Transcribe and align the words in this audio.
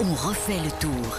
On 0.00 0.14
refait 0.14 0.60
le 0.62 0.70
tour. 0.78 1.18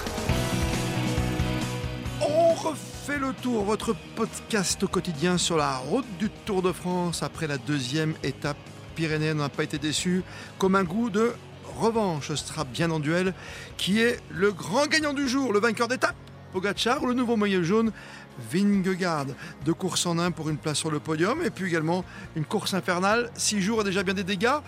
On 2.21 2.53
refait 2.53 3.19
le 3.19 3.33
tour, 3.33 3.65
votre 3.65 3.93
podcast 4.15 4.85
quotidien 4.85 5.37
sur 5.37 5.57
la 5.57 5.75
route 5.77 6.05
du 6.17 6.29
Tour 6.29 6.61
de 6.61 6.71
France 6.71 7.23
après 7.23 7.47
la 7.47 7.57
deuxième 7.57 8.13
étape 8.23 8.55
pyrénéenne. 8.95 9.37
N'a 9.37 9.49
pas 9.49 9.63
été 9.63 9.79
déçu, 9.79 10.23
comme 10.57 10.75
un 10.75 10.85
goût 10.85 11.09
de 11.09 11.33
revanche. 11.77 12.29
Ce 12.29 12.37
sera 12.37 12.63
bien 12.63 12.89
en 12.91 13.01
duel. 13.01 13.33
Qui 13.75 13.99
est 13.99 14.21
le 14.29 14.53
grand 14.53 14.87
gagnant 14.87 15.13
du 15.13 15.27
jour, 15.27 15.51
le 15.51 15.59
vainqueur 15.59 15.89
d'étape 15.89 16.15
Pogacar 16.53 17.03
ou 17.03 17.07
le 17.07 17.13
nouveau 17.13 17.35
maillot 17.35 17.63
jaune 17.63 17.91
Vingegaard. 18.49 19.27
Deux 19.65 19.73
courses 19.73 20.05
en 20.05 20.19
un 20.19 20.31
pour 20.31 20.49
une 20.49 20.57
place 20.57 20.77
sur 20.77 20.91
le 20.91 20.99
podium 20.99 21.41
et 21.43 21.49
puis 21.49 21.67
également 21.67 22.05
une 22.37 22.45
course 22.45 22.73
infernale. 22.73 23.29
Six 23.35 23.61
jours 23.61 23.81
et 23.81 23.83
déjà 23.83 24.03
bien 24.03 24.13
des 24.13 24.23
dégâts 24.23 24.59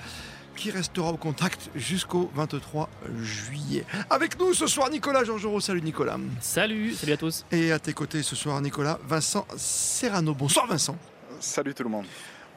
qui 0.56 0.72
restera 0.72 1.12
au 1.12 1.18
contact 1.18 1.70
jusqu'au 1.76 2.30
23 2.36 2.90
juillet. 3.22 3.86
Avec 4.10 4.40
nous 4.40 4.54
ce 4.54 4.68
soir 4.68 4.90
Nicolas 4.90 5.24
Georgerot. 5.24 5.60
Salut 5.60 5.82
Nicolas. 5.82 6.18
Salut, 6.42 6.94
salut 6.94 7.14
à 7.14 7.18
tous. 7.18 7.46
Et 7.52 7.72
à 7.72 7.80
tes 7.80 7.94
côtés 7.94 8.24
ce 8.24 8.36
soir 8.36 8.60
Nicolas, 8.62 9.00
Vincent 9.08 9.46
Serrano. 9.56 10.34
Bonsoir 10.34 10.68
Vincent. 10.68 10.98
Salut 11.40 11.74
tout 11.74 11.84
le 11.84 11.90
monde. 11.90 12.06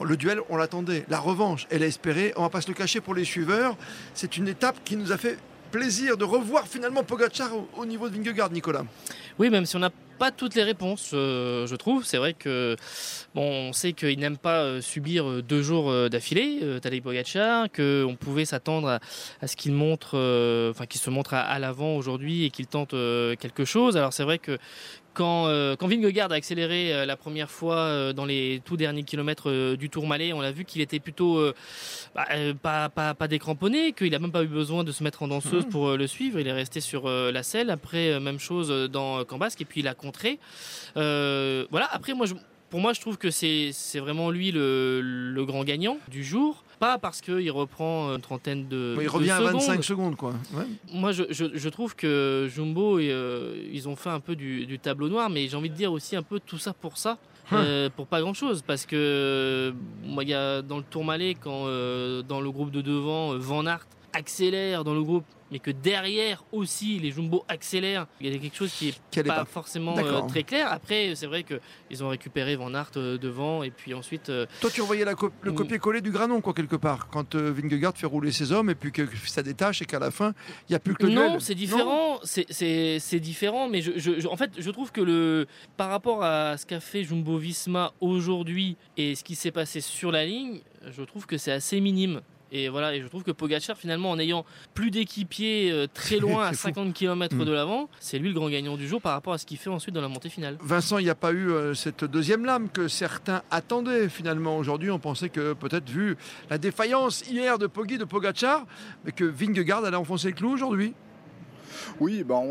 Le 0.01 0.16
duel, 0.16 0.40
on 0.51 0.56
l'attendait. 0.56 1.04
La 1.09 1.18
revanche, 1.18 1.66
elle 1.70 1.82
est 1.82 1.88
espérée. 1.88 2.32
On 2.37 2.42
va 2.42 2.51
pas 2.51 2.60
se 2.60 2.68
le 2.68 2.74
cacher 2.74 3.01
pour 3.01 3.14
les 3.14 3.24
suiveurs. 3.24 3.77
C'est 4.15 4.37
une 4.37 4.48
étape 4.48 4.76
qui 4.84 4.96
nous 4.96 5.10
a 5.10 5.16
fait 5.16 5.38
plaisir 5.70 6.16
de 6.16 6.24
revoir 6.24 6.66
finalement 6.66 7.02
Pogacar 7.02 7.51
au, 7.76 7.87
niveau 7.87 8.09
de 8.09 8.15
Vingegaard, 8.16 8.51
Nicolas. 8.51 8.84
Oui, 9.38 9.51
même 9.51 9.66
si 9.66 9.76
on 9.76 9.80
n'a 9.80 9.90
pas 10.16 10.30
toutes 10.30 10.55
les 10.55 10.62
réponses, 10.62 11.11
euh, 11.15 11.66
je 11.66 11.77
trouve. 11.77 12.05
C'est 12.05 12.16
vrai 12.16 12.34
que 12.34 12.77
bon, 13.34 13.69
on 13.69 13.73
sait 13.73 13.93
qu'il 13.93 14.19
n'aime 14.19 14.38
pas 14.38 14.62
euh, 14.62 14.80
subir 14.80 15.29
euh, 15.29 15.43
deux 15.43 15.62
jours 15.62 15.93
d'affilée, 16.09 16.61
Tadej 16.80 17.02
Pogacar, 17.02 17.69
qu'on 17.70 18.16
pouvait 18.19 18.45
s'attendre 18.45 18.98
à, 19.41 19.47
ce 19.47 19.57
qu'il 19.57 19.73
montre, 19.73 20.16
enfin 20.71 20.87
qu'il 20.87 21.01
se 21.01 21.10
montre 21.10 21.34
à, 21.34 21.59
l'avant 21.59 21.97
aujourd'hui 21.97 22.45
et 22.45 22.51
qu'il 22.51 22.66
tente 22.66 22.91
quelque 22.91 23.65
chose. 23.65 23.96
Alors 23.96 24.13
c'est 24.13 24.24
vrai 24.24 24.38
que 24.38 24.59
quand, 25.16 25.46
quand 25.78 25.88
Vingegaard 25.88 26.30
a 26.30 26.34
accéléré 26.34 27.06
la 27.06 27.16
première 27.16 27.50
fois 27.50 28.12
dans 28.12 28.24
les 28.24 28.60
tout 28.64 28.76
derniers 28.76 29.02
kilomètres 29.02 29.74
du 29.76 29.88
Tour 29.88 30.06
Malais, 30.06 30.32
on 30.32 30.40
a 30.40 30.50
vu 30.50 30.64
qu'il 30.64 30.82
était 30.82 30.98
plutôt 30.98 31.52
bah, 32.14 32.26
pas, 32.62 32.88
pas, 32.88 33.14
pas, 33.14 33.28
décramponné, 33.28 33.92
qu'il 33.92 34.10
n'a 34.10 34.18
même 34.18 34.32
pas 34.32 34.44
eu 34.44 34.48
besoin 34.48 34.84
de 34.84 34.92
se 34.92 35.02
mettre 35.02 35.22
en 35.22 35.28
danseuse 35.28 35.66
mmh. 35.66 35.70
pour 35.70 35.96
le 35.96 36.06
suivre. 36.06 36.38
Il 36.38 36.46
est 36.46 36.52
resté 36.52 36.80
sur 36.80 37.09
la 37.09 37.42
selle. 37.42 37.70
Après, 37.70 38.20
même 38.20 38.38
chose 38.38 38.90
dans 38.90 39.24
Cambasque. 39.24 39.60
Et 39.62 39.64
puis 39.64 39.80
il 39.80 39.88
a 39.88 39.94
contré. 39.94 40.38
Euh, 40.96 41.66
voilà, 41.70 41.88
après, 41.92 42.14
moi, 42.14 42.26
pour 42.77 42.82
moi, 42.82 42.93
je 42.93 43.01
trouve 43.01 43.16
que 43.16 43.30
c'est 43.30 43.73
vraiment 44.01 44.30
lui 44.30 44.52
le, 44.52 45.45
grand 45.46 45.65
gagnant 45.65 45.96
du 46.09 46.23
jour. 46.23 46.63
Pas 46.79 46.99
parce 46.99 47.23
qu'il 47.23 47.51
reprend 47.51 48.15
une 48.15 48.21
trentaine 48.21 48.68
de. 48.68 48.95
il 49.01 49.09
revient 49.09 49.30
à 49.30 49.41
25 49.41 49.83
secondes, 49.83 50.15
quoi. 50.15 50.35
Moi, 50.93 51.13
je, 51.13 51.68
trouve 51.71 51.96
que 51.96 52.51
Jumbo, 52.55 52.99
euh, 52.99 53.66
ils 53.73 53.88
ont 53.88 53.96
fait 53.96 54.10
un 54.10 54.21
peu 54.21 54.37
du, 54.37 54.79
tableau 54.79 55.09
noir, 55.09 55.30
mais 55.30 55.49
j'ai 55.49 55.57
envie 55.57 55.71
de 55.71 55.74
dire 55.74 55.91
aussi 55.91 56.16
un 56.16 56.23
peu 56.23 56.38
tout 56.38 56.59
ça 56.59 56.74
pour 56.74 56.99
ça. 56.99 57.16
Hein. 57.51 57.65
Euh, 57.65 57.88
pour 57.88 58.09
pas 58.09 58.21
grand 58.21 58.35
chose 58.35 58.60
parce 58.60 58.85
que 58.87 59.73
moi 60.05 60.24
il 60.24 60.30
y 60.30 60.35
a 60.35 60.63
dans 60.63 60.79
le 60.79 60.83
Tour 60.83 61.05
Malais 61.05 61.37
quand 61.40 61.66
dans 62.24 62.40
le 62.40 62.51
groupe 62.51 62.73
de 62.73 62.80
devant 62.80 63.38
Van 63.38 63.65
Aert 63.66 63.87
accélère 64.12 64.83
dans 64.83 64.94
le 64.94 65.03
groupe 65.05 65.25
mais 65.50 65.59
que 65.59 65.71
derrière 65.71 66.44
aussi 66.53 66.99
les 66.99 67.11
Jumbo 67.11 67.44
accélèrent. 67.49 68.06
Il 68.21 68.33
y 68.33 68.34
a 68.34 68.39
quelque 68.39 68.56
chose 68.56 68.72
qui 68.72 68.89
est 68.89 69.22
pas, 69.22 69.44
forcément 69.44 69.97
euh, 69.99 70.22
très 70.22 70.43
clair. 70.43 70.71
Après, 70.71 71.15
c'est 71.15 71.27
vrai 71.27 71.44
qu'ils 71.44 72.05
ont 72.05 72.09
récupéré 72.09 72.56
Van 72.56 72.75
Aert 72.75 72.91
euh, 72.97 73.19
devant 73.19 73.62
et 73.62 73.71
puis 73.71 73.94
ensuite. 73.94 74.28
Euh, 74.28 74.47
Toi, 74.61 74.71
tu 74.72 74.81
envoyais 74.81 75.05
le 75.05 75.53
copier-coller 75.53 76.00
du 76.00 76.11
granon, 76.11 76.41
quoi, 76.41 76.55
quelque 76.55 76.77
part, 76.77 77.09
quand 77.09 77.34
Vingegaard 77.34 77.97
fait 77.97 78.06
rouler 78.06 78.33
ses 78.33 78.53
hommes 78.53 78.71
et 78.71 78.75
puis 78.75 78.93
que 78.93 79.03
ça 79.27 79.43
détache 79.43 79.83
et 79.83 79.87
qu'à 79.87 79.99
la 79.99 80.11
fin, 80.11 80.34
il 80.69 80.72
n'y 80.72 80.77
a 80.77 80.81
plus 80.81 80.94
que 80.94 81.06
Non, 81.06 81.39
c'est 81.41 81.55
différent. 81.55 82.21
C'est 82.25 83.21
différent, 83.21 83.69
mais 83.69 83.83
je, 83.83 84.27
en 84.27 84.37
fait, 84.37 84.53
je 84.59 84.71
trouve 84.71 84.93
que 84.93 85.00
le, 85.00 85.47
par 85.77 85.91
rapport 85.91 86.22
à 86.22 86.56
ce 86.56 86.67
qu'a 86.67 86.81
fait 86.81 87.05
Jumbo 87.05 87.39
Visma 87.39 87.93
aujourd'hui 88.01 88.77
et 88.97 89.15
ce 89.15 89.25
qui 89.25 89.35
s'est 89.35 89.51
passé 89.51 89.81
sur 89.81 90.11
la 90.11 90.25
ligne, 90.25 90.61
je 90.91 91.03
trouve 91.03 91.27
que 91.27 91.39
c'est 91.39 91.53
assez 91.53 91.81
minime. 91.81 92.21
Et 92.53 92.69
voilà, 92.69 92.95
et 92.95 93.03
je 93.03 93.07
trouve 93.07 93.23
que 93.23 93.33
Pogacar, 93.33 93.77
finalement, 93.77 94.11
en 94.11 94.19
ayant 94.19 94.45
plus 94.75 94.91
d'équipiers 94.91 95.71
euh, 95.73 95.87
très 95.93 96.17
loin, 96.21 96.47
à 96.47 96.53
50 96.53 96.93
km 96.95 97.34
mm. 97.34 97.45
de 97.45 97.53
l'avant, 97.53 97.89
c'est 97.99 98.19
lui 98.19 98.29
le 98.29 98.34
grand 98.34 98.49
gagnant 98.49 98.77
du 98.77 98.87
jour 98.87 99.01
par 99.01 99.12
rapport 99.12 99.33
à 99.33 99.39
ce 99.39 99.47
qu'il 99.47 99.59
fait 99.59 99.71
ensuite 99.71 99.95
dans 99.95 100.01
la 100.01 100.09
montée 100.09 100.29
finale. 100.29 100.56
Vincent, 100.61 100.99
il 100.99 101.05
n'y 101.05 101.11
a 101.11 101.15
pas 101.17 101.33
eu 101.33 101.51
euh, 101.51 101.75
cette 101.75 102.05
deuxième 102.05 102.45
lame 102.45 102.69
que 102.69 102.89
certains 102.89 103.43
attendaient 103.51 104.09
finalement. 104.09 104.59
Aujourd'hui, 104.59 104.91
on 104.91 104.99
pensait 104.99 105.29
que 105.29 105.55
peut-être, 105.55 105.91
vu 105.91 106.17
la 106.51 106.59
défaillance 106.59 107.25
hier 107.29 107.59
de 107.59 107.67
Poggi, 107.67 107.99
de 107.99 108.05
Pogacar, 108.05 108.65
que 109.15 109.25
Vingegaard 109.25 109.85
allait 109.85 109.97
enfoncer 109.97 110.29
le 110.29 110.35
clou 110.35 110.53
aujourd'hui. 110.53 110.95
Oui, 112.00 112.25
ben 112.25 112.42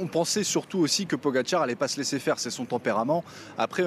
on, 0.00 0.06
pensait 0.06 0.44
surtout 0.44 0.78
aussi 0.78 1.06
que 1.06 1.16
Pogacar 1.16 1.62
allait 1.62 1.74
pas 1.74 1.88
se 1.88 1.96
laisser 1.96 2.18
faire, 2.18 2.38
c'est 2.38 2.50
son 2.50 2.64
tempérament. 2.64 3.24
Après, 3.58 3.84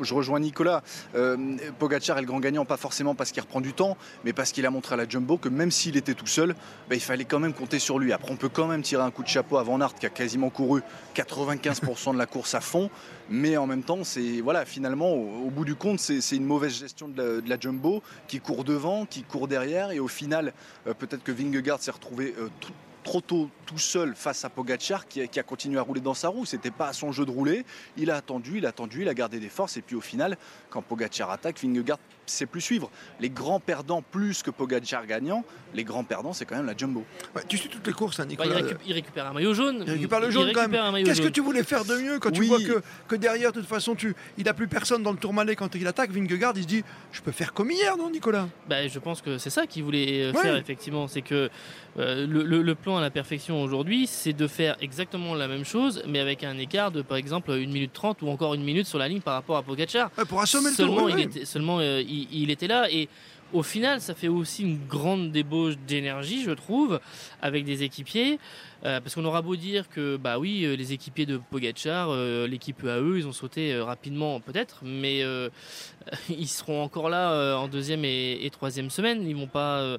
je 0.00 0.14
rejoins 0.14 0.40
Nicolas. 0.40 0.82
Euh, 1.14 1.36
Pogacar 1.78 2.18
est 2.18 2.22
le 2.22 2.26
grand 2.26 2.40
gagnant, 2.40 2.64
pas 2.64 2.76
forcément 2.76 3.14
parce 3.14 3.32
qu'il 3.32 3.42
reprend 3.42 3.60
du 3.60 3.72
temps, 3.72 3.96
mais 4.24 4.32
parce 4.32 4.52
qu'il 4.52 4.66
a 4.66 4.70
montré 4.70 4.94
à 4.94 4.96
la 4.96 5.08
Jumbo 5.08 5.38
que 5.38 5.48
même 5.48 5.70
s'il 5.70 5.96
était 5.96 6.14
tout 6.14 6.26
seul, 6.26 6.54
ben, 6.88 6.96
il 6.96 7.00
fallait 7.00 7.24
quand 7.24 7.38
même 7.38 7.54
compter 7.54 7.78
sur 7.78 7.98
lui. 7.98 8.12
Après, 8.12 8.30
on 8.30 8.36
peut 8.36 8.48
quand 8.48 8.66
même 8.66 8.82
tirer 8.82 9.02
un 9.02 9.10
coup 9.10 9.22
de 9.22 9.28
chapeau 9.28 9.58
à 9.58 9.62
Van 9.62 9.80
Aert 9.80 9.94
qui 9.94 10.06
a 10.06 10.10
quasiment 10.10 10.50
couru 10.50 10.82
95% 11.14 12.12
de 12.12 12.18
la 12.18 12.26
course 12.26 12.54
à 12.54 12.60
fond, 12.60 12.90
mais 13.30 13.56
en 13.56 13.66
même 13.66 13.82
temps, 13.82 14.04
c'est 14.04 14.40
voilà, 14.40 14.64
finalement, 14.64 15.12
au, 15.12 15.50
bout 15.50 15.64
du 15.64 15.74
compte, 15.74 16.00
c'est 16.00 16.36
une 16.36 16.44
mauvaise 16.44 16.78
gestion 16.78 17.08
de 17.08 17.42
la, 17.46 17.58
Jumbo 17.58 18.02
qui 18.26 18.40
court 18.40 18.64
devant, 18.64 19.06
qui 19.06 19.22
court 19.22 19.48
derrière, 19.48 19.90
et 19.90 20.00
au 20.00 20.08
final, 20.08 20.52
euh, 20.86 20.94
peut-être 20.94 21.22
que 21.22 21.32
Vingegaard 21.32 21.80
s'est 21.80 21.90
retrouvé 21.90 22.34
euh, 22.38 22.48
tout, 22.60 22.72
trop 23.04 23.20
tôt 23.20 23.48
tout 23.66 23.78
seul 23.78 24.16
face 24.16 24.44
à 24.44 24.50
Pogacar 24.50 25.06
qui 25.06 25.20
a, 25.20 25.42
continué 25.44 25.78
à 25.78 25.82
rouler 25.82 26.00
dans 26.00 26.14
sa 26.14 26.28
roue. 26.28 26.44
C'était 26.44 26.72
pas 26.72 26.88
à 26.88 26.92
son 26.92 27.12
jeu 27.12 27.24
de 27.24 27.30
rouler. 27.30 27.64
Il 27.96 28.10
a 28.10 28.16
attendu, 28.16 28.58
il 28.58 28.66
a 28.66 28.70
attendu, 28.70 29.02
il 29.02 29.08
a 29.08 29.14
gardé 29.14 29.38
des 29.38 29.48
forces 29.48 29.76
et 29.76 29.82
puis 29.82 29.94
au 29.94 30.00
final, 30.00 30.36
quand 30.70 30.82
Pogacar 30.82 31.30
attaque, 31.30 31.60
Vingegaard 31.62 32.00
sait 32.30 32.46
plus 32.46 32.60
suivre. 32.60 32.90
Les 33.20 33.30
grands 33.30 33.60
perdants 33.60 34.02
plus 34.02 34.42
que 34.42 34.50
Pogacar 34.50 35.06
gagnant, 35.06 35.44
les 35.74 35.84
grands 35.84 36.04
perdants 36.04 36.32
c'est 36.32 36.44
quand 36.44 36.56
même 36.56 36.66
la 36.66 36.76
Jumbo. 36.76 37.04
tu 37.48 37.58
sais 37.58 37.68
toutes 37.68 37.86
les 37.86 37.92
courses, 37.92 38.20
hein, 38.20 38.26
Nicolas. 38.26 38.60
il, 38.86 38.92
récupère, 38.92 39.26
un 39.26 39.32
maillot 39.32 39.54
jaune. 39.54 39.84
Il 39.86 39.92
récupère 39.92 40.20
le 40.20 40.30
jaune 40.30 40.50
quand 40.52 40.68
même. 40.68 41.04
Qu'est-ce 41.04 41.22
que 41.22 41.28
tu 41.28 41.40
voulais 41.40 41.62
faire 41.62 41.84
de 41.84 41.96
mieux 41.96 42.18
quand 42.18 42.30
tu 42.30 42.44
vois 42.44 42.58
que, 42.58 42.82
que 43.08 43.16
derrière, 43.16 43.52
de 43.52 43.60
toute 43.60 43.68
façon, 43.68 43.94
tu, 43.94 44.14
il 44.38 44.44
n'a 44.44 44.54
plus 44.54 44.68
personne 44.68 45.02
dans 45.02 45.12
le 45.12 45.18
Tourmalet 45.18 45.56
quand 45.56 45.74
il 45.74 45.86
attaque? 45.86 46.10
Vingegaard, 46.10 46.52
il 46.56 46.62
se 46.62 46.68
dit, 46.68 46.84
je 47.12 47.20
peux 47.20 47.32
faire 47.32 47.52
comme 47.52 47.70
hier, 47.70 47.96
non, 47.96 48.10
Nicolas? 48.10 48.48
Bah, 48.68 48.86
Je 48.86 48.98
pense 48.98 49.22
que 49.22 49.38
c'est 49.38 49.50
ça 49.50 49.66
qu'il 49.66 49.82
voulait 49.84 50.24
euh, 50.24 50.32
faire 50.32 50.56
effectivement. 50.56 51.08
C'est 51.08 51.22
que 51.22 51.50
euh, 51.98 52.26
le, 52.26 52.74
plan 52.74 52.96
à 52.96 53.00
la 53.00 53.10
perfection 53.10 53.62
aujourd'hui, 53.62 54.06
c'est 54.06 54.32
de 54.32 54.46
faire 54.46 54.76
exactement 54.80 55.34
la 55.34 55.46
même 55.46 55.64
chose, 55.64 56.02
mais 56.08 56.18
avec 56.18 56.42
un 56.42 56.58
écart 56.58 56.90
de 56.90 57.02
par 57.02 57.16
exemple 57.16 57.52
1 57.52 57.58
minute 57.66 57.92
30 57.92 58.22
ou 58.22 58.28
encore 58.28 58.54
une 58.54 58.64
minute 58.64 58.86
sur 58.86 58.98
la 58.98 59.08
ligne 59.08 59.20
par 59.20 59.34
rapport 59.34 59.56
à 59.56 59.62
Pogacar. 59.62 60.10
pour 60.28 60.40
assommer 60.40 60.70
le 60.70 60.84
tour, 60.84 61.10
il 61.10 61.20
était, 61.20 61.44
Seulement, 61.44 61.78
euh, 61.78 62.02
il, 62.02 62.13
était 62.50 62.68
là 62.68 62.90
et 62.90 63.08
au 63.54 63.62
final, 63.62 64.00
ça 64.00 64.14
fait 64.14 64.28
aussi 64.28 64.62
une 64.62 64.84
grande 64.88 65.30
débauche 65.30 65.76
d'énergie, 65.86 66.42
je 66.42 66.50
trouve, 66.50 66.98
avec 67.40 67.64
des 67.64 67.84
équipiers. 67.84 68.38
Euh, 68.84 69.00
parce 69.00 69.14
qu'on 69.14 69.24
aura 69.24 69.40
beau 69.40 69.56
dire 69.56 69.88
que, 69.88 70.16
bah 70.16 70.38
oui, 70.38 70.64
euh, 70.64 70.76
les 70.76 70.92
équipiers 70.92 71.24
de 71.24 71.38
Pogachar, 71.38 72.08
euh, 72.10 72.46
l'équipe 72.46 72.84
AE, 72.84 73.16
ils 73.16 73.26
ont 73.26 73.32
sauté 73.32 73.78
rapidement 73.80 74.40
peut-être, 74.40 74.80
mais 74.82 75.22
ils 76.28 76.48
seront 76.48 76.82
encore 76.82 77.08
là 77.08 77.56
en 77.56 77.68
deuxième 77.68 78.04
et, 78.04 78.48
troisième 78.50 78.90
semaine. 78.90 79.26
Ils 79.26 79.36
n'ont 79.36 79.46
pas, 79.46 79.98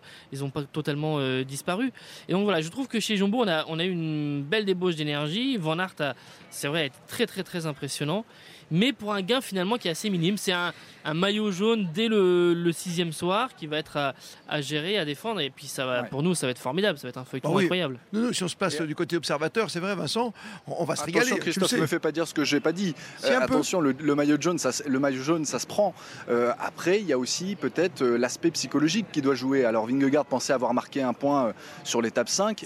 totalement 0.74 1.42
disparu. 1.44 1.92
Et 2.28 2.34
donc 2.34 2.44
voilà, 2.44 2.62
je 2.62 2.70
trouve 2.70 2.88
que 2.88 3.00
chez 3.00 3.16
Jumbo, 3.16 3.44
on 3.44 3.48
a, 3.48 3.62
a 3.62 3.86
eu 3.86 3.92
une 3.92 4.44
belle 4.44 4.66
débauche 4.66 4.96
d'énergie. 4.96 5.58
Van 5.58 5.80
Aert, 5.80 6.14
c'est 6.50 6.68
vrai, 6.68 6.88
est 6.88 6.94
très 7.08 7.26
très 7.26 7.44
très 7.44 7.66
impressionnant 7.66 8.26
mais 8.72 8.94
pour 8.94 9.14
un 9.14 9.22
gain 9.22 9.42
finalement 9.42 9.78
qui 9.78 9.88
est 9.88 9.92
assez 9.92 10.10
minime. 10.10 10.38
C'est 10.38 10.52
un, 10.52 10.74
maillot 11.14 11.52
jaune 11.52 11.88
dès 11.94 12.08
le, 12.08 12.72
sixième 12.72 13.12
soir 13.12 13.56
qui 13.56 13.68
va 13.68 13.78
être 13.78 14.14
à, 14.48 14.62
gérer, 14.62 14.98
à 14.98 15.06
défendre, 15.06 15.40
et 15.40 15.50
puis 15.50 15.68
ça 15.68 15.86
va, 15.86 16.04
pour 16.04 16.24
nous, 16.24 16.34
ça 16.34 16.48
va 16.48 16.52
être 16.52 16.60
formidable, 16.60 16.98
ça 16.98 17.04
va 17.04 17.10
être 17.10 17.18
un 17.18 17.26
feuilleton 17.26 17.54
bah 17.54 17.62
incroyable. 17.62 18.00
Nous, 18.12 18.34
si 18.34 18.44
on 18.44 18.48
se 18.48 18.56
passe 18.56 18.82
du 18.82 18.96
côté 18.96 19.16
observateur, 19.16 19.70
c'est 19.70 19.80
vrai, 19.80 19.96
Vincent, 19.96 20.34
on, 20.68 20.84
va 20.84 20.96
se 20.96 21.04
régaler. 21.04 21.38
Christophe 21.38 21.74
ne 21.74 21.82
me 21.82 21.88
fait 21.88 22.00
pas 22.00 22.12
dire 22.12 22.28
ce 22.28 22.34
que 22.34 22.44
je 22.44 22.56
n'ai 22.56 22.60
pas 22.60 22.72
dit. 22.72 22.96
Euh, 23.24 23.40
attention, 23.40 23.82
le, 23.82 24.16
maillot 24.16 24.38
jaune, 24.40 24.58
ça, 24.58 24.72
le 24.88 25.00
maillot 25.00 25.22
jaune, 25.22 25.46
ça 25.46 25.60
se 25.60 25.68
prend. 25.68 25.94
Euh, 26.30 26.52
après, 26.60 27.00
il 27.00 27.06
y 27.06 27.14
a 27.14 27.18
aussi 27.18 27.56
peut-être 27.56 28.02
euh, 28.02 28.18
l'aspect 28.18 28.52
psychologique 28.52 29.06
qui 29.12 29.22
doit 29.22 29.36
jouer. 29.36 29.66
Alors 29.66 29.86
Vingegaard 29.86 30.26
pensait 30.26 30.54
avoir 30.54 30.74
marqué 30.74 31.02
un 31.02 31.14
point 31.14 31.54
sur 31.84 32.02
l'étape 32.02 32.30
5. 32.30 32.66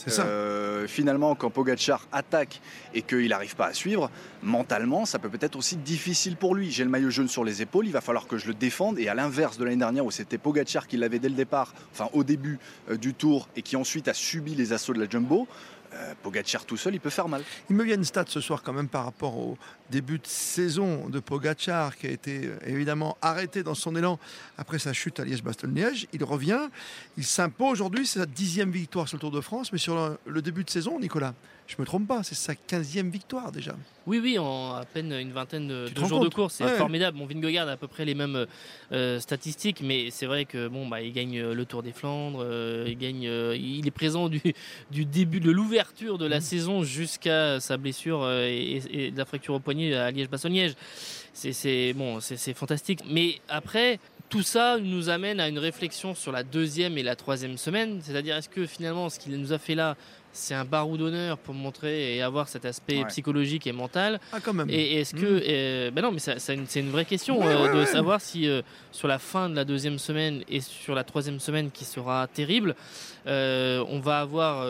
finalement, 0.88 1.36
quand 1.36 1.50
Pogacar 1.50 2.08
attaque 2.12 2.62
et 2.94 3.02
qu'il 3.02 3.30
n'arrive 3.30 3.56
pas 3.56 3.68
à 3.68 3.74
suivre, 3.74 4.10
mentalement, 4.42 5.06
ça 5.06 5.20
peut 5.20 5.30
peut-être 5.30 5.56
aussi 5.56 5.76
difficile 5.90 6.36
pour 6.36 6.54
lui. 6.54 6.70
J'ai 6.70 6.84
le 6.84 6.90
maillot 6.90 7.10
jaune 7.10 7.28
sur 7.28 7.44
les 7.44 7.64
épaules, 7.64 7.88
il 7.88 7.92
va 7.92 8.02
falloir 8.02 8.28
que 8.28 8.38
je 8.38 8.46
le 8.46 8.54
défende. 8.54 9.00
Et 9.00 9.08
à 9.08 9.16
l'inverse 9.16 9.58
de 9.58 9.64
l'année 9.64 9.78
dernière 9.78 10.06
où 10.06 10.12
c'était 10.12 10.38
Pogacar 10.38 10.88
qui 10.88 10.98
l'avait 10.98 11.18
dès 11.18 11.30
le 11.30 11.36
départ, 11.36 11.74
enfin 11.92 12.10
au 12.14 12.24
début 12.24 12.60
euh, 12.92 12.98
du 12.98 13.16
tour, 13.16 13.50
et 13.56 13.64
qui 13.64 13.76
ensuite 13.76 14.08
a 14.08 14.14
subi 14.14 14.54
les 14.54 14.72
assauts 14.72 14.94
de 14.94 15.00
la 15.00 15.10
Jumbo, 15.10 15.48
euh, 15.96 16.14
Pogacar 16.22 16.66
tout 16.66 16.78
seul, 16.78 16.94
il 16.94 17.00
peut 17.00 17.10
faire 17.10 17.28
mal. 17.28 17.42
Il 17.72 17.76
me 17.76 17.84
vient 17.84 17.96
une 17.96 18.04
stat 18.04 18.26
ce 18.28 18.40
soir 18.40 18.62
quand 18.62 18.72
même 18.72 18.88
par 18.88 19.04
rapport 19.04 19.36
au 19.36 19.58
début 19.90 20.20
de 20.20 20.28
saison 20.28 21.10
de 21.10 21.20
Pogacar 21.20 21.98
qui 21.98 22.06
a 22.06 22.12
été 22.12 22.46
euh, 22.46 22.58
évidemment 22.68 23.18
arrêté 23.24 23.64
dans 23.64 23.74
son 23.74 23.96
élan 23.96 24.20
après 24.60 24.78
sa 24.78 24.94
chute 24.94 25.20
à 25.20 25.26
Liège-Bastogne-Liège. 25.26 26.06
Il 26.14 26.24
revient, 26.24 26.70
il 27.18 27.26
s'impose 27.26 27.82
aujourd'hui, 27.82 28.06
c'est 28.06 28.20
sa 28.20 28.28
dixième 28.28 28.70
victoire 28.70 29.08
sur 29.08 29.18
le 29.18 29.22
Tour 29.22 29.32
de 29.32 29.42
France, 29.42 29.74
mais 29.74 29.80
sur 29.80 30.18
le 30.24 30.42
début 30.44 30.64
de 30.64 30.70
saison, 30.70 31.00
Nicolas, 31.00 31.34
je 31.70 31.76
me 31.78 31.86
trompe 31.86 32.08
pas, 32.08 32.24
c'est 32.24 32.36
sa 32.36 32.56
quinzième 32.56 33.10
victoire 33.12 33.52
déjà. 33.52 33.76
Oui, 34.08 34.20
oui, 34.20 34.40
en 34.40 34.74
à 34.74 34.86
peine 34.86 35.14
une 35.14 35.32
vingtaine 35.32 35.68
de, 35.68 36.06
jours 36.06 36.20
de 36.20 36.30
course, 36.30 36.56
c'est 36.56 36.68
formidable. 36.78 37.16
Mon 37.18 37.28
Vingegaard 37.28 37.68
a 37.68 37.74
à 37.74 37.78
peu 37.78 37.88
près 37.88 38.06
les 38.06 38.16
mêmes 38.16 38.48
euh, 38.92 39.20
statistiques, 39.20 39.82
mais 39.84 40.10
c'est 40.10 40.26
vrai 40.26 40.46
que 40.46 40.68
bon, 40.68 40.88
bah, 40.88 41.02
il 41.02 41.14
gagne 41.14 41.40
le 41.40 41.66
Tour 41.66 41.84
des 41.84 41.92
Flandres, 41.92 42.44
il 42.88 42.98
gagne, 42.98 43.30
il 43.56 43.86
est 43.86 43.92
présent 43.92 44.30
du, 44.30 44.42
du 44.92 45.06
début 45.06 45.40
de 45.40 45.52
l'ouverture 45.52 46.18
de 46.18 46.26
la 46.26 46.40
mm. 46.40 46.42
saison 46.42 46.84
jusqu'à 46.84 47.60
sa 47.60 47.78
blessure 47.78 48.24
euh, 48.24 48.46
et, 48.46 49.14
la 49.16 49.26
fracture 49.26 49.54
au 49.54 49.60
poignet 49.60 49.94
à 49.94 50.12
Liège-Bastogne-Liège. 50.12 50.74
C'est 51.34 51.94
bon, 51.94 52.20
c'est 52.20 52.54
fantastique. 52.54 53.02
Mais 53.10 53.40
après, 53.48 54.00
tout 54.30 54.44
ça 54.44 54.78
nous 54.80 55.10
amène 55.10 55.40
à 55.40 55.48
une 55.48 55.60
réflexion 55.60 56.14
sur 56.14 56.32
la 56.32 56.44
deuxième 56.44 56.98
et 56.98 57.04
la 57.04 57.16
troisième 57.16 57.58
semaine. 57.58 58.00
C'est-à-dire, 58.02 58.36
est-ce 58.38 58.50
que 58.50 58.66
finalement, 58.66 59.10
ce 59.10 59.20
qu'il 59.20 59.36
nous 59.40 59.54
a 59.54 59.58
fait 59.58 59.76
là, 59.76 59.98
c'est 60.32 60.54
un 60.54 60.66
barreau 60.66 60.98
d'honneur 60.98 61.38
pour 61.38 61.54
montrer 61.54 62.16
et 62.16 62.22
avoir 62.22 62.48
cet 62.48 62.66
aspect 62.66 63.04
psychologique 63.08 63.66
et 63.66 63.72
mental. 63.72 64.20
Ah, 64.32 64.38
quand 64.40 64.54
même. 64.54 64.70
Et 64.70 65.00
est-ce 65.00 65.16
que. 65.16 65.90
Mm. 65.90 65.92
ben 65.92 66.02
non, 66.02 66.12
mais 66.12 66.20
c'est 66.20 66.80
une, 66.80 66.92
vraie 66.92 67.06
question 67.06 67.42
euh, 67.42 67.74
de 67.74 67.86
savoir 67.86 68.22
si 68.22 68.48
euh, 68.48 68.62
sur 68.92 69.08
la 69.08 69.18
fin 69.18 69.50
de 69.50 69.56
la 69.56 69.66
deuxième 69.66 69.98
semaine 69.98 70.44
et 70.48 70.62
sur 70.62 70.94
la 70.94 71.04
troisième 71.04 71.40
semaine 71.40 71.72
qui 71.72 71.84
sera 71.84 72.28
terrible, 72.28 72.76
euh, 73.28 73.84
on 73.90 74.00
va 74.00 74.20
avoir 74.20 74.66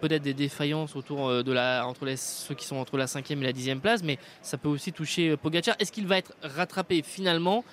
peut-être 0.00 0.22
des 0.22 0.34
défaillances 0.34 0.96
autour 0.96 1.44
de 1.44 1.52
la, 1.52 1.86
entre 1.86 2.04
les, 2.04 2.16
ceux 2.16 2.54
qui 2.54 2.66
sont 2.66 2.76
entre 2.76 2.96
la 2.96 3.06
cinquième 3.06 3.42
et 3.42 3.46
la 3.46 3.52
dixième 3.52 3.80
place, 3.80 4.02
mais 4.02 4.18
ça 4.42 4.58
peut 4.58 4.68
aussi 4.68 4.92
toucher 4.92 5.36
Pogacar. 5.36 5.76
Est-ce 5.78 5.92
qu'il 5.92 6.06
va 6.06 6.18
être 6.18 6.32
rattrapé 6.42 7.02
finalement 7.02 7.64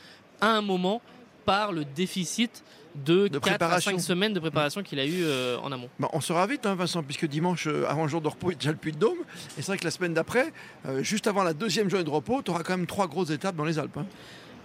à 0.42 0.50
un 0.50 0.62
moment 0.62 1.02
par 1.46 1.72
le 1.72 1.86
déficit 1.86 2.64
de, 3.04 3.28
4 3.28 3.62
à 3.62 3.82
5 3.82 4.00
semaines 4.00 4.34
de 4.34 4.40
préparation 4.40 4.82
qu'il 4.82 5.00
a 5.00 5.06
eu 5.06 5.24
euh, 5.24 5.58
en 5.60 5.72
amont. 5.72 5.90
on 6.14 6.22
sera 6.22 6.48
vite, 6.48 6.66
hein, 6.66 6.76
Vincent, 6.76 7.04
puisque 7.04 7.28
dimanche, 7.28 7.68
euh, 7.68 7.86
avant 7.90 8.04
le 8.04 8.10
jour 8.10 8.22
de 8.22 8.28
repos, 8.28 8.52
il 8.52 8.54
y 8.54 8.56
a 8.56 8.60
déjà 8.60 8.72
le 8.72 8.78
Puy 8.78 8.92
de 8.92 8.98
Dôme. 8.98 9.18
Et 9.58 9.62
c'est 9.62 9.68
vrai 9.68 9.78
que 9.78 9.84
la 9.84 9.92
semaine 9.92 10.14
d'après, 10.14 10.54
euh, 10.86 11.04
juste 11.04 11.28
avant 11.28 11.44
la 11.44 11.54
deuxième 11.54 11.90
journée 11.90 12.06
de 12.06 12.10
repos, 12.10 12.42
tu 12.42 12.52
auras 12.52 12.64
quand 12.64 12.78
même 12.78 12.88
trois 12.88 13.08
grosses 13.08 13.32
étapes 13.32 13.56
dans 13.56 13.66
les 13.66 13.80
Alpes. 13.80 13.98
Hein. 13.98 14.06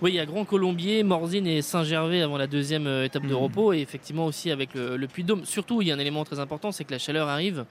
Oui, 0.03 0.13
il 0.13 0.15
y 0.15 0.21
a 0.21 0.27
Grand 0.27 0.45
Colombier, 0.45 1.03
Morzine 1.03 1.47
et 1.47 1.61
Saint-Gervais 1.61 2.23
avant 2.23 2.39
la 2.39 2.47
deuxième 2.47 2.87
étape 3.05 3.27
de 3.27 3.35
hmm. 3.35 3.39
repos. 3.39 3.73
Et 3.73 3.81
effectivement 3.81 4.27
aussi 4.27 4.51
avec 4.51 4.75
le, 4.75 4.97
le 4.97 5.07
Puy 5.09 5.25
de 5.25 5.29
Dôme. 5.29 5.45
Surtout, 5.45 5.83
il 5.83 5.89
y 5.89 5.93
a 5.93 5.95
un 5.95 5.99
élément 5.99 6.25
très 6.25 6.41
important, 6.41 6.73
c'est 6.73 6.85
que 6.85 6.93
la 6.93 6.99
chaleur 6.99 7.29
arrive. 7.29 7.67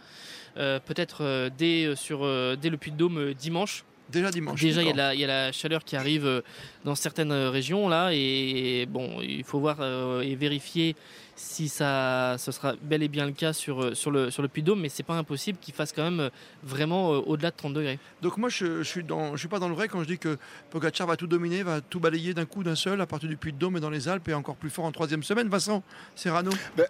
peut-être 0.55 1.49
dès, 1.57 1.95
sur, 1.95 2.19
dès 2.57 2.69
le 2.69 2.77
Puy 2.77 2.91
de 2.91 2.97
Dôme 2.97 3.33
dimanche. 3.33 3.83
Déjà 4.09 4.31
dimanche. 4.31 4.59
Déjà, 4.59 4.81
il 4.81 4.87
y, 4.95 5.23
a 5.23 5.27
la 5.27 5.51
chaleur 5.51 5.83
qui 5.83 5.95
arrive 5.95 6.25
euh, 6.25 6.41
dans 6.83 6.95
certaines 6.95 7.31
euh, 7.31 7.49
régions 7.49 7.87
là, 7.87 8.09
et 8.11 8.87
bon, 8.89 9.21
il 9.21 9.43
faut 9.43 9.59
voir 9.59 9.77
euh, 9.79 10.21
et 10.21 10.35
vérifier 10.35 10.95
si 11.35 11.69
ça, 11.69 12.35
ce 12.37 12.51
sera 12.51 12.73
bel 12.81 13.03
et 13.03 13.07
bien 13.07 13.25
le 13.25 13.31
cas 13.31 13.53
sur, 13.53 13.95
sur 13.95 14.11
le, 14.11 14.29
sur 14.29 14.41
le 14.41 14.47
Puy 14.49 14.61
Dôme, 14.63 14.81
mais 14.81 14.89
c'est 14.89 15.03
pas 15.03 15.13
impossible 15.13 15.57
qu'il 15.61 15.73
fasse 15.73 15.93
quand 15.93 16.03
même 16.03 16.29
vraiment 16.63 17.11
au-delà 17.11 17.51
de 17.51 17.55
30 17.55 17.73
degrés. 17.73 17.97
Donc 18.21 18.37
moi, 18.37 18.49
je, 18.49 18.79
je 18.79 18.89
suis 18.89 19.03
dans, 19.03 19.33
je 19.33 19.37
suis 19.37 19.47
pas 19.47 19.59
dans 19.59 19.69
le 19.69 19.75
vrai 19.75 19.87
quand 19.87 20.01
je 20.01 20.07
dis 20.07 20.17
que 20.17 20.37
Pogacar 20.69 21.07
va 21.07 21.15
tout 21.15 21.27
dominer, 21.27 21.63
va 21.63 21.79
tout 21.79 22.01
balayer 22.01 22.33
d'un 22.33 22.45
coup 22.45 22.63
d'un 22.63 22.75
seul 22.75 22.99
à 22.99 23.05
partir 23.05 23.29
du 23.29 23.37
Puy 23.37 23.53
de 23.53 23.57
Dôme 23.57 23.77
et 23.77 23.79
dans 23.79 23.89
les 23.89 24.09
Alpes 24.09 24.27
et 24.27 24.33
encore 24.33 24.57
plus 24.57 24.69
fort 24.69 24.83
en 24.83 24.91
troisième 24.91 25.23
semaine. 25.23 25.47
Vincent 25.47 25.81
Serrano. 26.13 26.51
Ben, 26.75 26.87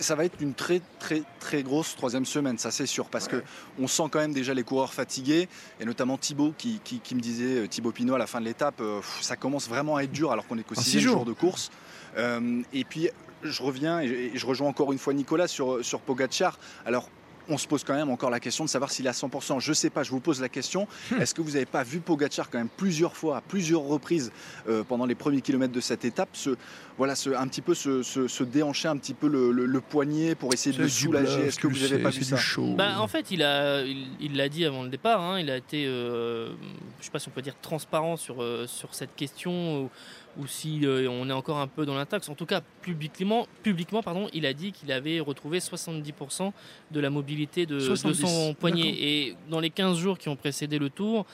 ça 0.00 0.14
va 0.14 0.24
être 0.24 0.40
une 0.40 0.54
très 0.54 0.80
très 0.98 1.22
très 1.40 1.62
grosse 1.62 1.94
troisième 1.96 2.24
semaine, 2.24 2.58
ça 2.58 2.70
c'est 2.70 2.86
sûr, 2.86 3.06
parce 3.06 3.28
qu'on 3.28 3.38
que 3.38 3.44
on 3.78 3.86
sent 3.86 4.04
quand 4.10 4.18
même 4.18 4.32
déjà 4.32 4.54
les 4.54 4.62
coureurs 4.62 4.94
fatigués, 4.94 5.48
et 5.80 5.84
notamment 5.84 6.16
Thibaut 6.16 6.54
qui, 6.56 6.80
me 7.14 7.20
disait, 7.20 7.64
euh, 7.64 7.68
Thibaut 7.68 7.92
Pinot 7.92 8.14
à 8.14 8.18
la 8.18 8.26
fin 8.26 8.40
de 8.40 8.46
l'étape, 8.46 8.80
euh, 8.80 9.00
ça 9.20 9.36
commence 9.36 9.68
vraiment 9.68 9.96
à 9.96 10.02
être 10.02 10.12
dur 10.12 10.32
alors 10.32 10.46
qu'on 10.46 10.58
est 10.58 10.62
qu'au 10.62 10.74
sixième 10.74 11.02
jour 11.02 11.24
de 11.24 11.32
course. 11.32 11.70
Euh, 12.16 12.62
et 12.72 12.84
puis 12.84 13.08
je 13.42 13.62
reviens 13.62 14.00
et 14.00 14.32
je 14.34 14.46
rejoins 14.46 14.68
encore 14.68 14.92
une 14.92 14.98
fois 14.98 15.12
Nicolas 15.12 15.48
sur, 15.48 15.84
sur 15.84 16.00
Pogacar. 16.00 16.58
Alors 16.86 17.10
on 17.48 17.58
se 17.58 17.66
pose 17.66 17.84
quand 17.84 17.94
même 17.94 18.10
encore 18.10 18.30
la 18.30 18.40
question 18.40 18.64
de 18.64 18.68
savoir 18.70 18.90
s'il 18.90 19.06
est 19.06 19.10
à 19.10 19.12
100%. 19.12 19.60
Je 19.60 19.68
ne 19.68 19.74
sais 19.74 19.90
pas, 19.90 20.02
je 20.02 20.10
vous 20.10 20.20
pose 20.20 20.40
la 20.40 20.48
question. 20.48 20.86
Hmm. 21.10 21.20
Est-ce 21.20 21.34
que 21.34 21.42
vous 21.42 21.52
n'avez 21.52 21.66
pas 21.66 21.82
vu 21.82 22.00
Pogacar 22.00 22.50
quand 22.50 22.58
même 22.58 22.68
plusieurs 22.68 23.16
fois, 23.16 23.38
à 23.38 23.40
plusieurs 23.40 23.82
reprises 23.82 24.32
euh, 24.68 24.82
pendant 24.84 25.06
les 25.06 25.14
premiers 25.14 25.40
kilomètres 25.40 25.72
de 25.72 25.80
cette 25.80 26.04
étape, 26.04 26.30
se, 26.32 26.56
voilà, 26.96 27.14
se, 27.14 27.30
un 27.30 27.46
petit 27.48 27.62
peu 27.62 27.74
se, 27.74 28.42
déhancher 28.44 28.88
un 28.88 28.96
petit 28.96 29.14
peu 29.14 29.28
le, 29.28 29.80
poignet 29.80 30.34
pour 30.34 30.52
essayer 30.52 30.76
de 30.76 30.82
le 30.82 30.88
soulager? 30.88 31.46
Est-ce 31.46 31.58
que 31.58 31.66
vous 31.66 31.78
n'avez 31.78 31.98
pas 31.98 32.10
vu 32.10 32.24
ça? 32.24 32.36
bah, 32.76 33.00
En 33.00 33.08
fait, 33.08 33.30
il 33.30 33.40
l'a 33.40 33.82
il, 33.84 34.48
dit 34.50 34.64
avant 34.64 34.82
le 34.82 34.88
départ. 34.88 35.20
Hein. 35.20 35.40
il 35.40 35.50
a 35.50 35.56
été, 35.56 35.86
euh, 35.86 36.48
je 36.48 36.52
ne 36.52 37.04
sais 37.04 37.10
pas 37.10 37.18
si 37.18 37.28
on 37.28 37.32
peut 37.32 37.42
dire 37.42 37.54
transparent 37.60 38.16
sur, 38.16 38.42
euh, 38.42 38.66
sur 38.66 38.94
cette 38.94 39.14
question 39.14 39.90
ou 40.38 40.46
si 40.46 40.84
euh, 40.84 41.08
on 41.08 41.28
est 41.28 41.32
encore 41.32 41.58
un 41.58 41.66
peu 41.66 41.86
dans 41.86 41.94
l'intaxe. 41.94 42.28
En 42.28 42.34
tout 42.34 42.46
cas, 42.46 42.60
publiquement, 42.82 43.46
publiquement 43.62 44.02
pardon, 44.02 44.28
il 44.32 44.46
a 44.46 44.52
dit 44.52 44.72
qu'il 44.72 44.92
avait 44.92 45.20
retrouvé 45.20 45.58
70% 45.58 46.52
de 46.90 47.00
la 47.00 47.10
mobilité 47.10 47.66
de, 47.66 47.78
son 47.94 48.54
poignet. 48.54 48.88
Et 48.88 49.36
dans 49.50 49.60
les 49.60 49.70
15 49.70 49.98
jours 49.98 50.18
qui 50.18 50.28
ont 50.28 50.36
précédé 50.36 50.78
le 50.78 50.90
tour, 50.90 51.26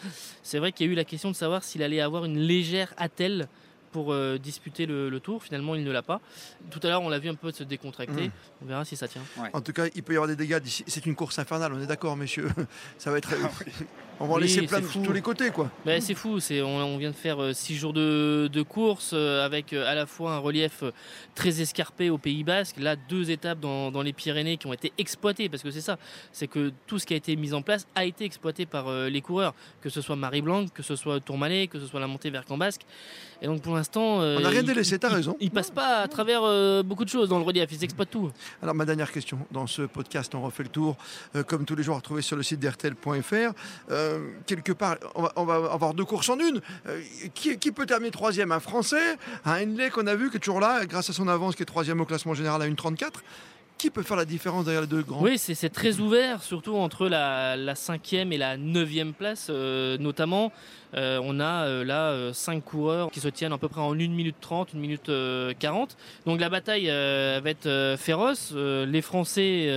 c'est 0.42 0.58
vrai 0.58 0.72
qu'il 0.72 0.86
y 0.86 0.90
a 0.90 0.92
eu 0.92 0.96
la 0.96 1.04
question 1.04 1.30
de 1.30 1.36
savoir 1.36 1.64
s'il 1.64 1.82
allait 1.82 2.00
avoir 2.00 2.24
une 2.24 2.38
légère 2.38 2.94
attelle 2.96 3.48
pour 3.92 4.12
euh, 4.12 4.38
disputer 4.38 4.86
le, 4.86 5.20
tour. 5.20 5.42
Finalement, 5.42 5.74
il 5.74 5.84
ne 5.84 5.90
l'a 5.90 6.02
pas. 6.02 6.20
Tout 6.70 6.80
à 6.82 6.88
l'heure, 6.88 7.02
on 7.02 7.08
l'a 7.08 7.18
vu 7.18 7.28
un 7.28 7.34
peu 7.34 7.52
se 7.52 7.64
décontracter. 7.64 8.28
Mmh. 8.28 8.32
On 8.62 8.66
verra 8.66 8.84
si 8.84 8.96
ça 8.96 9.08
tient. 9.08 9.22
En 9.52 9.60
tout 9.60 9.72
cas, 9.72 9.86
il 9.94 10.02
peut 10.02 10.12
y 10.12 10.16
avoir 10.16 10.28
des 10.28 10.36
dégâts. 10.36 10.60
C'est 10.64 11.06
une 11.06 11.14
course 11.14 11.38
infernale, 11.38 11.72
on 11.74 11.80
est 11.80 11.86
d'accord, 11.86 12.16
messieurs. 12.16 12.48
Ça 12.98 13.10
va 13.10 13.18
être. 13.18 13.34
Ah 13.42 13.48
on 14.22 14.26
va 14.26 14.34
en 14.34 14.38
laisser 14.38 14.66
plein 14.66 14.80
de 14.80 14.86
tous 14.86 15.12
les 15.12 15.22
côtés, 15.22 15.50
quoi. 15.50 15.70
c'est 16.00 16.14
fou. 16.14 16.40
C'est 16.40 16.60
on, 16.60 16.98
vient 16.98 17.10
de 17.10 17.16
faire 17.16 17.38
6 17.54 17.72
euh, 17.72 17.76
jours 17.78 17.92
de, 17.94 18.62
course 18.62 19.12
euh, 19.14 19.46
avec 19.46 19.72
à 19.72 19.94
la 19.94 20.04
fois 20.04 20.34
un 20.34 20.38
relief 20.38 20.84
très 21.34 21.62
escarpé 21.62 22.10
au 22.10 22.18
Pays 22.18 22.44
Basque. 22.44 22.76
Là, 22.78 22.96
deux 22.96 23.30
étapes 23.30 23.60
dans, 23.60 24.02
les 24.02 24.12
Pyrénées 24.12 24.58
qui 24.58 24.66
ont 24.66 24.74
été 24.74 24.92
exploitées, 24.98 25.48
parce 25.48 25.62
que 25.62 25.70
c'est 25.70 25.80
ça. 25.80 25.98
C'est 26.32 26.48
que 26.48 26.70
tout 26.86 26.98
ce 26.98 27.06
qui 27.06 27.14
a 27.14 27.16
été 27.16 27.34
mis 27.34 27.54
en 27.54 27.62
place 27.62 27.86
a 27.94 28.04
été 28.04 28.26
exploité 28.26 28.66
par 28.66 28.92
les 28.92 29.20
coureurs, 29.22 29.54
que 29.80 29.88
ce 29.88 30.02
soit 30.02 30.16
Marie 30.16 30.42
Blanc, 30.42 30.66
que 30.68 30.82
ce 30.82 30.96
soit 30.96 31.20
Tourmalet, 31.20 31.66
que 31.68 31.80
ce 31.80 31.86
soit 31.86 32.00
la 32.00 32.06
montée 32.06 32.28
vers 32.28 32.44
Cambasque. 32.44 32.82
Et 33.40 33.46
donc 33.46 33.62
pour 33.62 33.78
l'instant, 33.80 34.20
euh, 34.20 34.36
on 34.38 34.40
n'a 34.42 34.50
rien 34.50 34.62
délaissé. 34.62 34.98
T'as 34.98 35.08
raison. 35.08 35.36
Il, 35.40 35.50
passe 35.50 35.70
pas 35.70 35.98
à 35.98 36.08
travers 36.08 36.42
euh, 36.44 36.82
beaucoup 36.82 37.04
de 37.04 37.08
choses 37.08 37.28
dans 37.28 37.38
le 37.38 37.44
relief. 37.44 37.66
Ils 37.72 37.82
exploitent 37.82 38.10
tout. 38.10 38.30
Alors 38.62 38.74
ma 38.74 38.84
dernière 38.84 39.10
question 39.10 39.38
dans 39.50 39.66
ce 39.66 39.82
podcast, 39.82 40.34
on 40.34 40.42
refait 40.42 40.62
le 40.62 40.68
tour, 40.68 40.96
euh, 41.34 41.42
comme 41.42 41.64
tous 41.64 41.74
les 41.74 41.82
jours, 41.82 41.94
à 41.94 41.98
retrouver 41.98 42.22
sur 42.22 42.36
le 42.36 42.42
site 42.42 42.60
d'RTL.fr. 42.60 43.52
quelque 44.46 44.72
part, 44.72 44.96
on 45.14 45.44
va, 45.44 45.54
avoir 45.72 45.94
deux 45.94 46.04
courses 46.04 46.28
en 46.28 46.38
une. 46.38 46.60
Qui, 47.34 47.72
peut 47.72 47.86
terminer 47.86 48.10
troisième? 48.10 48.52
Un 48.52 48.60
Français, 48.60 49.16
un 49.44 49.62
Henley 49.62 49.90
qu'on 49.90 50.06
a 50.06 50.14
vu 50.14 50.30
qui 50.30 50.36
est 50.36 50.40
toujours 50.40 50.60
là, 50.60 50.84
grâce 50.86 51.10
à 51.10 51.12
son 51.12 51.28
avance, 51.28 51.56
qui 51.56 51.62
est 51.62 51.66
troisième 51.66 52.00
au 52.00 52.04
classement 52.04 52.34
général 52.34 52.62
à 52.62 52.68
1,34 52.68 53.10
qui 53.80 53.90
peut 53.90 54.02
faire 54.02 54.16
la 54.16 54.24
différence 54.24 54.64
derrière 54.64 54.82
les 54.82 54.86
deux 54.86 55.02
grands 55.02 55.22
Oui, 55.22 55.38
c'est 55.38 55.70
très 55.70 56.00
ouvert, 56.00 56.42
surtout 56.42 56.76
entre 56.76 57.08
la, 57.08 57.74
cinquième 57.74 58.32
et 58.32 58.38
la 58.38 58.56
neuvième 58.56 59.12
place, 59.12 59.48
notamment. 59.48 60.52
Euh, 60.94 61.20
on 61.22 61.38
a 61.38 61.66
euh, 61.66 61.84
là 61.84 62.32
5 62.32 62.56
euh, 62.56 62.60
coureurs 62.60 63.10
qui 63.10 63.20
se 63.20 63.28
tiennent 63.28 63.52
à 63.52 63.58
peu 63.58 63.68
près 63.68 63.80
en 63.80 63.92
1 63.92 63.96
minute 64.08 64.36
30, 64.40 64.70
1 64.74 64.78
minute 64.78 65.10
40. 65.58 65.96
Donc 66.26 66.40
la 66.40 66.48
bataille 66.48 66.86
va 66.86 67.50
être 67.50 67.96
féroce. 67.98 68.52
les 68.54 69.02
Français, 69.02 69.68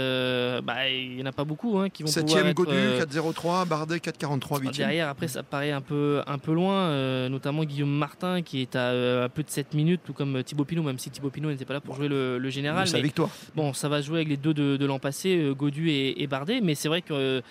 bah, 0.63 0.89
il 0.89 1.16
n'y 1.16 1.24
en 1.24 1.28
a 1.28 1.32
pas 1.32 1.44
beaucoup 1.44 1.78
hein, 1.80 1.89
qui 1.89 2.04
vont 2.04 2.10
7 2.10 2.25
pouvoir 2.25 2.54
Godu, 2.54 2.72
4-0-3, 2.72 3.68
Bardet 3.68 3.98
4-43, 3.98 4.62
8 4.62 4.78
Derrière, 4.78 5.10
après, 5.10 5.28
ça 5.28 5.44
paraît 5.44 5.72
un 5.72 5.82
peu, 5.82 6.22
un 6.28 6.38
peu 6.38 6.54
loin, 6.54 7.30
notamment 7.30 7.63
Guillaume 7.63 7.96
Martin 7.96 8.42
qui 8.42 8.62
est 8.62 8.75
à, 8.75 9.30
plus 9.30 9.44
de 9.44 9.50
7 9.50 9.74
minutes, 9.74 10.01
tout 10.06 10.13
comme 10.13 10.44
Thibaut 10.44 10.66
Pinot, 10.66 10.84
même 10.84 11.00
si 11.00 11.10
Thibaut 11.10 11.30
Pinot 11.30 11.50
n'était 11.50 11.66
pas 11.66 11.74
là 11.74 11.82
pour 11.82 11.96
jouer 11.96 12.08
le, 12.08 12.50
général. 12.50 12.88
Mais, 12.94 13.01
victoire. 13.01 13.30
Bon, 13.56 13.74
ça 13.74 13.89
va 13.89 13.93
jouer 14.02 14.18
avec 14.18 14.30
les 14.30 14.38
deux 14.38 14.54
de, 14.54 14.86
l'an 14.86 15.00
passé, 15.00 15.54
Godu 15.58 15.90
et, 15.90 16.28
Bardet, 16.28 16.62
mais 16.62 16.76
c'est 16.76 16.88
vrai 16.88 17.02
que 17.02 17.42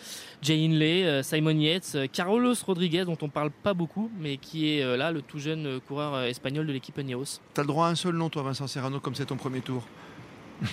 Jay 0.43 0.65
Inley, 0.65 1.23
Simon 1.23 1.59
Yates, 1.59 1.97
Carlos 2.13 2.55
Rodriguez, 2.67 3.05
dont 3.05 3.19
on 3.23 3.29
parle 3.29 3.51
pas 3.51 3.75
beaucoup, 3.75 4.11
mais 4.19 4.37
qui 4.37 4.77
est 4.77 4.83
euh, 4.83 4.97
là 4.97 5.13
le 5.13 5.23
tout 5.23 5.39
jeune 5.39 5.67
euh, 5.67 5.81
coureur 5.81 6.15
euh, 6.15 6.27
espagnol 6.27 6.67
de 6.67 6.73
l'équipe 6.73 6.97
Ineos. 6.99 7.41
Tu 7.55 7.61
as 7.61 7.63
le 7.63 7.67
droit 7.67 7.87
à 7.87 7.91
un 7.91 7.95
seul 7.95 8.15
nom, 8.15 8.29
toi, 8.29 8.43
Vincent 8.43 8.67
Serrano, 8.67 9.01
comme 9.01 9.15
c'est 9.15 9.27
ton 9.27 9.37
premier 9.37 9.61
tour 9.61 9.85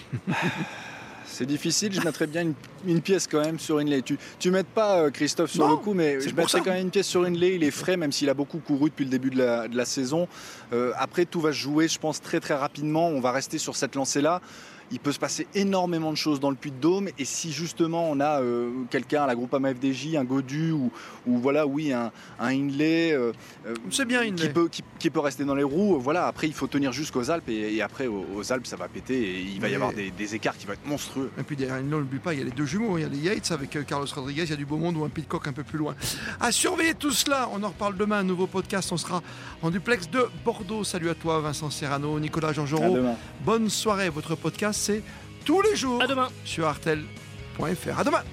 C'est 1.25 1.45
difficile, 1.45 1.93
je 1.93 2.01
mettrais 2.01 2.25
bien 2.25 2.53
une, 2.87 3.01
pièce 3.01 3.27
quand 3.27 3.41
même 3.41 3.59
sur 3.59 3.77
Inlay. 3.77 4.01
Tu 4.01 4.17
ne 4.45 4.49
mets 4.49 4.63
pas 4.63 5.11
Christophe 5.11 5.51
sur 5.51 5.67
le 5.67 5.75
coup, 5.75 5.93
mais 5.93 6.19
je 6.19 6.33
mettrais 6.33 6.59
quand 6.59 6.71
même 6.71 6.81
une 6.81 6.89
pièce 6.89 7.07
sur 7.07 7.23
Inlay. 7.23 7.55
Il 7.55 7.63
est 7.63 7.71
frais, 7.71 7.97
même 7.97 8.11
s'il 8.11 8.29
a 8.29 8.33
beaucoup 8.33 8.57
couru 8.57 8.89
depuis 8.89 9.05
le 9.05 9.11
début 9.11 9.29
de 9.29 9.37
la, 9.37 9.85
saison. 9.85 10.27
après, 10.97 11.25
tout 11.25 11.39
va 11.39 11.51
se 11.51 11.57
jouer, 11.57 11.87
je 11.87 11.99
pense, 11.99 12.19
très 12.19 12.39
très 12.39 12.55
rapidement. 12.55 13.09
On 13.09 13.21
va 13.21 13.31
rester 13.31 13.59
sur 13.59 13.75
cette 13.75 13.93
lancée-là 13.93 14.41
il 14.91 14.99
peut 14.99 15.11
se 15.11 15.19
passer 15.19 15.47
énormément 15.55 16.11
de 16.11 16.17
choses 16.17 16.39
dans 16.39 16.49
le 16.49 16.55
Puy 16.55 16.71
de 16.71 16.77
Dôme. 16.77 17.09
Et 17.17 17.25
si 17.25 17.51
justement 17.51 18.09
on 18.09 18.19
a 18.19 18.41
euh, 18.41 18.69
quelqu'un 18.89 19.23
à 19.23 19.27
la 19.27 19.35
groupe 19.35 19.55
FDJ, 19.55 20.15
un 20.15 20.23
Godu 20.23 20.71
ou, 20.71 20.91
ou 21.27 21.37
voilà, 21.37 21.65
oui, 21.67 21.91
un, 21.93 22.11
un 22.39 22.47
Hindley 22.47 23.11
euh, 23.11 23.31
euh, 23.67 23.75
C'est 23.91 24.05
bien, 24.05 24.31
qui 24.33 24.49
peut, 24.49 24.67
qui, 24.67 24.83
qui 24.97 25.09
peut 25.09 25.19
rester 25.19 25.45
dans 25.45 25.55
les 25.55 25.63
roues, 25.63 25.99
voilà. 25.99 26.27
Après, 26.27 26.47
il 26.47 26.53
faut 26.53 26.67
tenir 26.67 26.91
jusqu'aux 26.91 27.29
Alpes 27.29 27.49
et, 27.49 27.75
et 27.75 27.81
après 27.81 28.07
aux, 28.07 28.25
aux 28.35 28.51
Alpes, 28.51 28.67
ça 28.67 28.75
va 28.75 28.87
péter 28.87 29.19
et 29.19 29.41
il 29.41 29.59
va 29.61 29.69
y 29.69 29.75
avoir 29.75 29.93
des, 29.93 30.11
des 30.11 30.35
écarts 30.35 30.57
qui 30.57 30.65
vont 30.65 30.73
être 30.73 30.85
monstrueux. 30.85 31.31
Et 31.39 31.43
puis 31.43 31.55
derrière 31.55 31.77
Hindley, 31.77 31.95
on 31.95 31.99
n'oublie 31.99 32.19
pas, 32.19 32.33
il 32.33 32.39
y 32.39 32.41
a 32.41 32.45
les 32.45 32.51
deux 32.51 32.65
jumeaux. 32.65 32.97
Il 32.97 33.01
y 33.01 33.05
a 33.05 33.09
les 33.09 33.17
Yates 33.17 33.51
avec 33.51 33.85
Carlos 33.85 34.07
Rodriguez, 34.13 34.43
il 34.43 34.49
y 34.49 34.53
a 34.53 34.57
du 34.57 34.65
beau 34.65 34.77
monde 34.77 34.97
ou 34.97 35.03
un 35.03 35.09
Pitcock 35.09 35.47
un 35.47 35.53
peu 35.53 35.63
plus 35.63 35.77
loin. 35.77 35.95
À 36.39 36.51
surveiller 36.51 36.93
tout 36.93 37.11
cela, 37.11 37.49
on 37.53 37.63
en 37.63 37.69
reparle 37.69 37.97
demain. 37.97 38.19
Un 38.19 38.23
nouveau 38.23 38.47
podcast, 38.47 38.91
on 38.91 38.97
sera 38.97 39.21
en 39.61 39.69
duplex 39.69 40.09
de 40.09 40.25
Bordeaux. 40.43 40.83
Salut 40.83 41.09
à 41.09 41.15
toi, 41.15 41.39
Vincent 41.39 41.69
Serrano, 41.69 42.19
Nicolas 42.19 42.53
demain. 42.53 43.15
Bonne 43.45 43.69
soirée. 43.69 44.09
Votre 44.09 44.35
podcast, 44.35 44.78
c'est 44.79 45.03
tous 45.45 45.61
les 45.61 45.75
jours 45.75 46.01
À 46.01 46.07
demain. 46.07 46.29
sur 46.45 46.65
artel.fr. 46.67 47.99
À 47.99 48.03
demain. 48.03 48.23